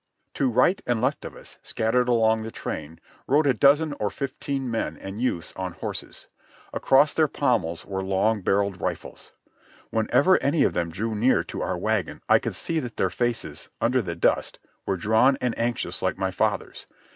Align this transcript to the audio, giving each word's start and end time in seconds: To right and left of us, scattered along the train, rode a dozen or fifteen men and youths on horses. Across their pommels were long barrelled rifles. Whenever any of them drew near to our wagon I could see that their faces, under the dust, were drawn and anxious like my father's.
To 0.33 0.49
right 0.49 0.81
and 0.87 0.99
left 0.99 1.23
of 1.25 1.35
us, 1.35 1.59
scattered 1.61 2.09
along 2.09 2.41
the 2.41 2.49
train, 2.49 2.99
rode 3.27 3.45
a 3.45 3.53
dozen 3.53 3.93
or 3.99 4.09
fifteen 4.09 4.67
men 4.71 4.97
and 4.97 5.21
youths 5.21 5.53
on 5.55 5.73
horses. 5.73 6.25
Across 6.73 7.13
their 7.13 7.27
pommels 7.27 7.85
were 7.85 8.01
long 8.01 8.41
barrelled 8.41 8.81
rifles. 8.81 9.31
Whenever 9.91 10.41
any 10.41 10.63
of 10.63 10.73
them 10.73 10.89
drew 10.89 11.13
near 11.13 11.43
to 11.43 11.61
our 11.61 11.77
wagon 11.77 12.23
I 12.27 12.39
could 12.39 12.55
see 12.55 12.79
that 12.79 12.97
their 12.97 13.11
faces, 13.11 13.69
under 13.79 14.01
the 14.01 14.15
dust, 14.15 14.57
were 14.87 14.97
drawn 14.97 15.37
and 15.39 15.55
anxious 15.55 16.01
like 16.01 16.17
my 16.17 16.31
father's. 16.31 16.87